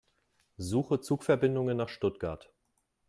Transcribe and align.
Suche 0.57 0.99
Zugverbindungen 0.99 1.77
nach 1.77 1.87
Stuttgart. 1.89 2.51